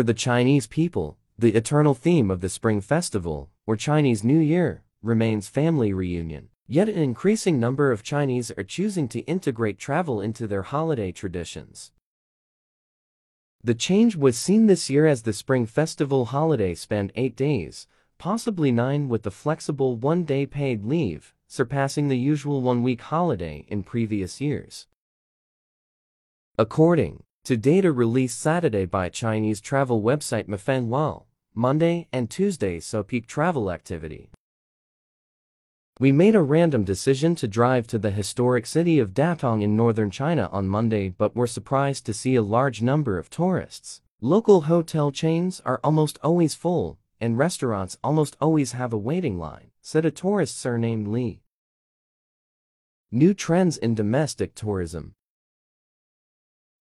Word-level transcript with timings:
For 0.00 0.04
the 0.04 0.14
Chinese 0.14 0.66
people, 0.66 1.18
the 1.38 1.54
eternal 1.54 1.92
theme 1.92 2.30
of 2.30 2.40
the 2.40 2.48
Spring 2.48 2.80
Festival, 2.80 3.50
or 3.66 3.76
Chinese 3.76 4.24
New 4.24 4.38
Year, 4.38 4.82
remains 5.02 5.46
family 5.46 5.92
reunion. 5.92 6.48
Yet 6.66 6.88
an 6.88 6.96
increasing 6.96 7.60
number 7.60 7.92
of 7.92 8.02
Chinese 8.02 8.50
are 8.52 8.64
choosing 8.64 9.08
to 9.08 9.20
integrate 9.26 9.78
travel 9.78 10.22
into 10.22 10.46
their 10.46 10.62
holiday 10.62 11.12
traditions. 11.12 11.92
The 13.62 13.74
change 13.74 14.16
was 14.16 14.38
seen 14.38 14.68
this 14.68 14.88
year 14.88 15.06
as 15.06 15.20
the 15.20 15.34
Spring 15.34 15.66
Festival 15.66 16.24
holiday 16.24 16.74
spanned 16.74 17.12
eight 17.14 17.36
days, 17.36 17.86
possibly 18.16 18.72
nine 18.72 19.06
with 19.10 19.22
the 19.22 19.30
flexible 19.30 19.96
one-day 19.96 20.46
paid 20.46 20.82
leave, 20.82 21.34
surpassing 21.46 22.08
the 22.08 22.16
usual 22.16 22.62
one-week 22.62 23.02
holiday 23.02 23.66
in 23.68 23.82
previous 23.82 24.40
years. 24.40 24.86
According 26.56 27.22
to 27.44 27.56
data 27.56 27.90
released 27.90 28.38
Saturday 28.38 28.84
by 28.84 29.08
Chinese 29.08 29.60
travel 29.60 30.02
website 30.02 30.46
Mafengwo, 30.46 31.24
Monday 31.54 32.06
and 32.12 32.28
Tuesday 32.30 32.78
saw 32.78 33.02
peak 33.02 33.26
travel 33.26 33.70
activity. 33.70 34.30
We 35.98 36.12
made 36.12 36.34
a 36.34 36.42
random 36.42 36.84
decision 36.84 37.34
to 37.36 37.48
drive 37.48 37.86
to 37.88 37.98
the 37.98 38.10
historic 38.10 38.66
city 38.66 38.98
of 38.98 39.12
Datong 39.12 39.62
in 39.62 39.76
northern 39.76 40.10
China 40.10 40.48
on 40.52 40.68
Monday 40.68 41.08
but 41.10 41.36
were 41.36 41.46
surprised 41.46 42.06
to 42.06 42.14
see 42.14 42.36
a 42.36 42.42
large 42.42 42.80
number 42.80 43.18
of 43.18 43.30
tourists. 43.30 44.00
Local 44.20 44.62
hotel 44.62 45.10
chains 45.10 45.60
are 45.64 45.80
almost 45.82 46.18
always 46.22 46.54
full, 46.54 46.98
and 47.20 47.36
restaurants 47.36 47.98
almost 48.02 48.36
always 48.40 48.72
have 48.72 48.92
a 48.92 48.98
waiting 48.98 49.38
line, 49.38 49.70
said 49.82 50.04
a 50.04 50.10
tourist 50.10 50.58
surnamed 50.58 51.08
Li. 51.08 51.42
New 53.10 53.34
trends 53.34 53.76
in 53.76 53.94
domestic 53.94 54.54
tourism. 54.54 55.14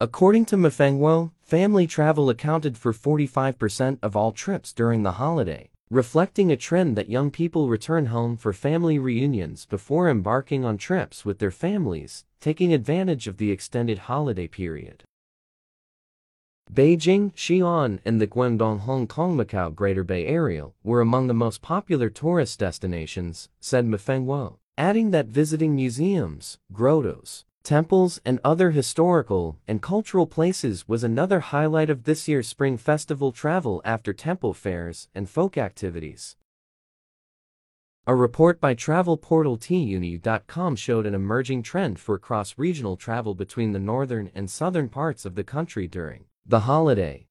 According 0.00 0.44
to 0.46 0.56
Mafengwo, 0.56 1.32
family 1.42 1.86
travel 1.86 2.28
accounted 2.28 2.76
for 2.76 2.92
45% 2.92 3.98
of 4.02 4.14
all 4.14 4.32
trips 4.32 4.72
during 4.72 5.02
the 5.02 5.12
holiday 5.12 5.70
reflecting 5.90 6.50
a 6.50 6.56
trend 6.56 6.96
that 6.96 7.08
young 7.08 7.30
people 7.30 7.68
return 7.68 8.06
home 8.06 8.36
for 8.36 8.52
family 8.52 8.98
reunions 8.98 9.66
before 9.66 10.10
embarking 10.10 10.64
on 10.64 10.76
trips 10.76 11.24
with 11.24 11.38
their 11.38 11.52
families, 11.52 12.24
taking 12.40 12.72
advantage 12.72 13.28
of 13.28 13.36
the 13.36 13.52
extended 13.52 13.98
holiday 13.98 14.48
period. 14.48 15.04
Beijing, 16.72 17.32
Xi'an, 17.34 18.00
and 18.04 18.20
the 18.20 18.26
Guangdong 18.26 18.80
Hong 18.80 19.06
Kong 19.06 19.36
Macao 19.36 19.70
Greater 19.70 20.02
Bay 20.02 20.26
Area 20.26 20.70
were 20.82 21.00
among 21.00 21.28
the 21.28 21.34
most 21.34 21.62
popular 21.62 22.10
tourist 22.10 22.58
destinations, 22.58 23.48
said 23.60 23.86
Mafengwo, 23.86 24.56
adding 24.76 25.12
that 25.12 25.26
visiting 25.26 25.76
museums, 25.76 26.58
grottos, 26.72 27.44
Temples 27.66 28.20
and 28.24 28.38
other 28.44 28.70
historical 28.70 29.58
and 29.66 29.82
cultural 29.82 30.28
places 30.28 30.86
was 30.86 31.02
another 31.02 31.40
highlight 31.40 31.90
of 31.90 32.04
this 32.04 32.28
year's 32.28 32.46
Spring 32.46 32.76
Festival 32.76 33.32
travel 33.32 33.82
after 33.84 34.12
temple 34.12 34.54
fairs 34.54 35.08
and 35.16 35.28
folk 35.28 35.58
activities. 35.58 36.36
A 38.06 38.14
report 38.14 38.60
by 38.60 38.74
travel 38.74 39.16
portal 39.16 39.58
tuniu.com 39.58 40.76
showed 40.76 41.06
an 41.06 41.14
emerging 41.16 41.64
trend 41.64 41.98
for 41.98 42.20
cross-regional 42.20 42.96
travel 42.96 43.34
between 43.34 43.72
the 43.72 43.80
northern 43.80 44.30
and 44.32 44.48
southern 44.48 44.88
parts 44.88 45.24
of 45.24 45.34
the 45.34 45.42
country 45.42 45.88
during 45.88 46.26
the 46.46 46.60
holiday. 46.60 47.26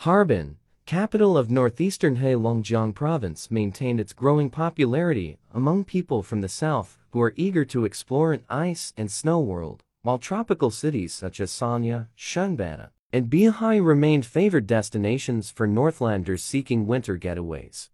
Harbin, 0.00 0.58
capital 0.88 1.36
of 1.36 1.50
northeastern 1.50 2.16
Heilongjiang 2.16 2.94
province 2.94 3.50
maintained 3.50 4.00
its 4.00 4.14
growing 4.14 4.48
popularity 4.48 5.36
among 5.52 5.84
people 5.84 6.22
from 6.22 6.40
the 6.40 6.48
south 6.48 6.96
who 7.10 7.20
are 7.20 7.34
eager 7.36 7.62
to 7.66 7.84
explore 7.84 8.32
an 8.32 8.42
ice 8.48 8.94
and 8.96 9.10
snow 9.10 9.38
world, 9.38 9.82
while 10.00 10.16
tropical 10.16 10.70
cities 10.70 11.12
such 11.12 11.40
as 11.40 11.50
Sanya, 11.50 12.06
Shunbana, 12.16 12.88
and 13.12 13.28
Beihai 13.28 13.84
remained 13.84 14.24
favored 14.24 14.66
destinations 14.66 15.50
for 15.50 15.66
Northlanders 15.66 16.42
seeking 16.42 16.86
winter 16.86 17.18
getaways. 17.18 17.90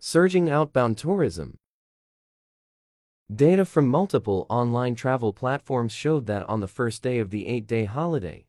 Surging 0.00 0.50
outbound 0.50 0.98
tourism 0.98 1.56
Data 3.32 3.64
from 3.64 3.86
multiple 3.86 4.46
online 4.50 4.96
travel 4.96 5.32
platforms 5.32 5.92
showed 5.92 6.26
that 6.26 6.48
on 6.48 6.58
the 6.58 6.66
first 6.66 7.04
day 7.04 7.20
of 7.20 7.30
the 7.30 7.46
eight-day 7.46 7.84
holiday, 7.84 8.46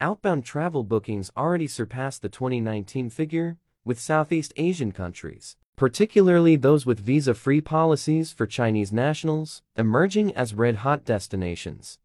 outbound 0.00 0.44
travel 0.44 0.84
bookings 0.84 1.30
already 1.36 1.66
surpassed 1.66 2.22
the 2.22 2.28
2019 2.28 3.10
figure, 3.10 3.56
with 3.84 4.00
Southeast 4.00 4.52
Asian 4.56 4.92
countries, 4.92 5.56
particularly 5.76 6.56
those 6.56 6.86
with 6.86 7.00
visa-free 7.00 7.60
policies 7.60 8.32
for 8.32 8.46
Chinese 8.46 8.92
nationals, 8.92 9.62
emerging 9.76 10.34
as 10.34 10.54
red-hot 10.54 11.04
destinations. 11.04 11.98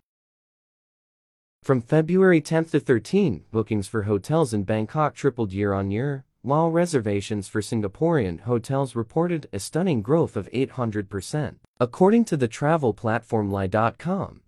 From 1.61 1.81
February 1.81 2.41
10 2.41 2.65
to 2.65 2.79
13, 2.79 3.43
bookings 3.51 3.87
for 3.87 4.03
hotels 4.03 4.53
in 4.53 4.63
Bangkok 4.63 5.13
tripled 5.13 5.51
year-on-year, 5.51 6.23
while 6.41 6.71
reservations 6.71 7.49
for 7.49 7.59
Singaporean 7.59 8.41
hotels 8.41 8.95
reported 8.95 9.49
a 9.51 9.59
stunning 9.59 10.01
growth 10.01 10.37
of 10.37 10.49
800%, 10.51 11.55
according 11.79 12.25
to 12.25 12.37
the 12.37 12.47
travel 12.47 12.93
platform 12.93 13.51
Ly.com. 13.51 14.41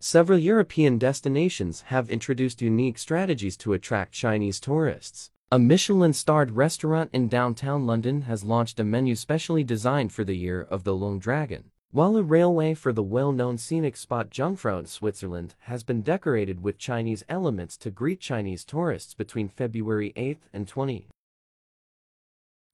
Several 0.00 0.38
European 0.38 0.96
destinations 0.96 1.80
have 1.86 2.08
introduced 2.08 2.62
unique 2.62 2.98
strategies 2.98 3.56
to 3.56 3.72
attract 3.72 4.12
Chinese 4.12 4.60
tourists. 4.60 5.32
A 5.50 5.58
Michelin-starred 5.58 6.52
restaurant 6.52 7.10
in 7.12 7.26
downtown 7.26 7.84
London 7.84 8.22
has 8.22 8.44
launched 8.44 8.78
a 8.78 8.84
menu 8.84 9.16
specially 9.16 9.64
designed 9.64 10.12
for 10.12 10.22
the 10.22 10.36
year 10.36 10.62
of 10.62 10.84
the 10.84 10.94
Long 10.94 11.18
Dragon, 11.18 11.72
while 11.90 12.16
a 12.16 12.22
railway 12.22 12.74
for 12.74 12.92
the 12.92 13.02
well-known 13.02 13.58
scenic 13.58 13.96
spot 13.96 14.30
Jungfrau 14.30 14.78
in 14.78 14.86
Switzerland 14.86 15.56
has 15.62 15.82
been 15.82 16.02
decorated 16.02 16.62
with 16.62 16.78
Chinese 16.78 17.24
elements 17.28 17.76
to 17.78 17.90
greet 17.90 18.20
Chinese 18.20 18.64
tourists 18.64 19.14
between 19.14 19.48
February 19.48 20.12
8 20.14 20.38
and 20.52 20.68
20. 20.68 21.08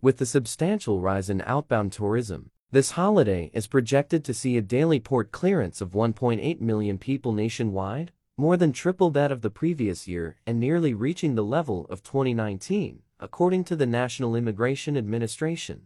With 0.03 0.19
the 0.19 0.27
substantial 0.27 1.01
rise 1.01 1.31
in 1.31 1.43
outbound 1.47 1.93
tourism, 1.93 2.51
this 2.75 2.91
holiday 2.91 3.53
is 3.55 3.69
projected 3.69 4.25
to 4.25 4.35
see 4.35 4.57
a 4.57 4.61
daily 4.61 4.99
port 4.99 5.31
clearance 5.31 5.81
of 5.81 5.93
1.8 5.93 6.61
million 6.61 6.99
people 6.99 7.33
nationwide, 7.33 8.11
more 8.37 8.57
than 8.57 8.73
triple 8.73 9.11
that 9.11 9.31
of 9.31 9.43
the 9.43 9.49
previous 9.49 10.09
year 10.09 10.35
and 10.45 10.59
nearly 10.59 10.93
reaching 10.93 11.37
the 11.37 11.45
level 11.45 11.87
of 11.89 12.03
2019, 12.03 12.99
according 13.21 13.63
to 13.63 13.77
the 13.77 13.87
National 13.87 14.35
Immigration 14.35 14.97
Administration. 14.97 15.83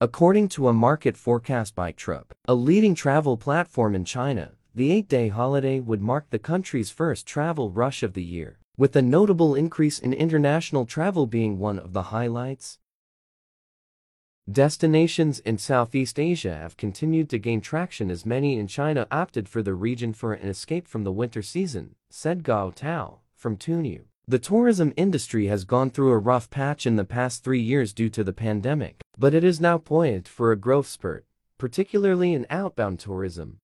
According 0.00 0.48
to 0.48 0.68
a 0.68 0.72
market 0.72 1.18
forecast 1.18 1.74
by 1.74 1.92
Trip, 1.92 2.32
a 2.48 2.54
leading 2.54 2.94
travel 2.94 3.36
platform 3.36 3.94
in 3.94 4.06
China, 4.06 4.52
the 4.74 4.90
eight-day 4.90 5.28
holiday 5.28 5.80
would 5.80 6.00
mark 6.00 6.30
the 6.30 6.38
country's 6.38 6.88
first 6.88 7.26
travel 7.26 7.70
rush 7.70 8.02
of 8.02 8.14
the 8.14 8.24
year, 8.24 8.58
with 8.78 8.96
a 8.96 9.02
notable 9.02 9.54
increase 9.54 9.98
in 9.98 10.14
international 10.14 10.86
travel 10.86 11.26
being 11.26 11.58
one 11.58 11.78
of 11.78 11.92
the 11.92 12.04
highlights. 12.04 12.79
Destinations 14.50 15.38
in 15.40 15.58
Southeast 15.58 16.18
Asia 16.18 16.56
have 16.56 16.76
continued 16.76 17.28
to 17.30 17.38
gain 17.38 17.60
traction 17.60 18.10
as 18.10 18.26
many 18.26 18.58
in 18.58 18.66
China 18.66 19.06
opted 19.10 19.48
for 19.48 19.62
the 19.62 19.74
region 19.74 20.12
for 20.12 20.32
an 20.32 20.48
escape 20.48 20.88
from 20.88 21.04
the 21.04 21.12
winter 21.12 21.42
season, 21.42 21.94
said 22.08 22.42
Gao 22.42 22.70
Tao, 22.70 23.20
from 23.34 23.56
Tuniu. 23.56 24.04
The 24.26 24.38
tourism 24.38 24.92
industry 24.96 25.46
has 25.46 25.64
gone 25.64 25.90
through 25.90 26.10
a 26.10 26.18
rough 26.18 26.50
patch 26.50 26.86
in 26.86 26.96
the 26.96 27.04
past 27.04 27.44
three 27.44 27.60
years 27.60 27.92
due 27.92 28.08
to 28.10 28.24
the 28.24 28.32
pandemic, 28.32 29.00
but 29.18 29.34
it 29.34 29.44
is 29.44 29.60
now 29.60 29.78
poised 29.78 30.26
for 30.26 30.50
a 30.50 30.56
growth 30.56 30.86
spurt, 30.86 31.24
particularly 31.58 32.32
in 32.32 32.46
outbound 32.50 32.98
tourism. 32.98 33.58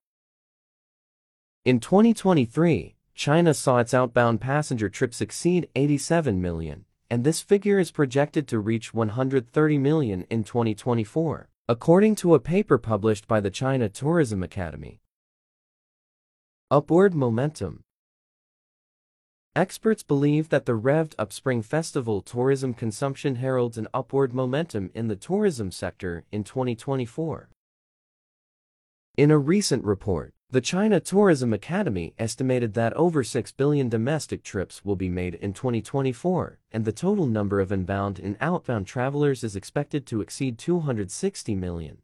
In 1.65 1.81
2023, 1.81 2.95
China 3.15 3.55
saw 3.55 3.79
its 3.79 3.95
outbound 3.95 4.41
passenger 4.41 4.89
trips 4.89 5.21
exceed 5.21 5.69
87 5.75 6.41
million, 6.41 6.85
and 7.11 7.25
this 7.25 7.41
figure 7.41 7.79
is 7.79 7.91
projected 7.91 8.49
to 8.49 8.59
reach 8.59 8.93
130 8.93 9.79
million 9.79 10.27
in 10.31 10.45
2024, 10.45 11.49
according 11.69 12.15
to 12.17 12.35
a 12.35 12.41
paper 12.41 12.79
published 12.79 13.29
by 13.29 13.41
the 13.41 13.51
China 13.51 13.89
Tourism 13.89 14.43
Academy. 14.43 15.01
Upward 16.71 17.15
Momentum 17.15 17.85
Experts 19.55 20.03
believe 20.03 20.51
that 20.51 20.67
the 20.67 20.79
revved 20.79 21.15
up 21.19 21.33
Spring 21.33 21.63
Festival 21.63 22.21
tourism 22.21 22.75
consumption 22.75 23.37
heralds 23.37 23.79
an 23.79 23.89
upward 23.95 24.35
momentum 24.35 24.91
in 24.95 25.09
the 25.09 25.17
tourism 25.17 25.71
sector 25.71 26.25
in 26.31 26.45
2024. 26.45 27.49
In 29.17 29.31
a 29.31 29.39
recent 29.39 29.83
report, 29.83 30.35
the 30.49 30.61
China 30.61 31.01
Tourism 31.01 31.53
Academy 31.53 32.15
estimated 32.21 32.75
that 32.75 32.93
over 32.93 33.25
6 33.25 33.53
billion 33.53 33.89
domestic 33.89 34.45
trips 34.45 34.85
will 34.85 34.95
be 34.95 35.09
made 35.09 35.35
in 35.35 35.53
2024, 35.53 36.61
and 36.71 36.85
the 36.85 36.93
total 36.93 37.27
number 37.27 37.59
of 37.59 37.73
inbound 37.73 38.21
and 38.21 38.37
outbound 38.41 38.87
travelers 38.87 39.43
is 39.43 39.57
expected 39.57 40.07
to 40.07 40.21
exceed 40.21 40.57
260 40.57 41.57
million. 41.57 41.99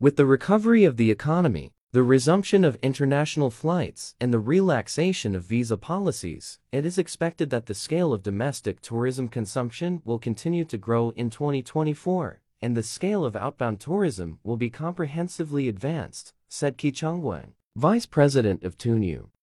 With 0.00 0.16
the 0.16 0.24
recovery 0.24 0.84
of 0.84 0.96
the 0.96 1.10
economy, 1.10 1.72
the 1.92 2.02
resumption 2.02 2.64
of 2.64 2.78
international 2.82 3.50
flights, 3.50 4.14
and 4.18 4.32
the 4.32 4.38
relaxation 4.38 5.36
of 5.36 5.44
visa 5.44 5.76
policies, 5.76 6.58
it 6.72 6.86
is 6.86 6.96
expected 6.96 7.50
that 7.50 7.66
the 7.66 7.74
scale 7.74 8.14
of 8.14 8.22
domestic 8.22 8.80
tourism 8.80 9.28
consumption 9.28 10.00
will 10.06 10.18
continue 10.18 10.64
to 10.64 10.78
grow 10.78 11.10
in 11.10 11.28
2024, 11.28 12.40
and 12.62 12.74
the 12.74 12.82
scale 12.82 13.26
of 13.26 13.36
outbound 13.36 13.78
tourism 13.78 14.38
will 14.42 14.56
be 14.56 14.70
comprehensively 14.70 15.68
advanced, 15.68 16.32
said 16.54 16.76
Qi 16.76 16.92
Chengwen, 16.92 17.54
vice 17.76 18.04
president 18.04 18.62
of 18.62 18.76
Tuniu. 18.76 19.32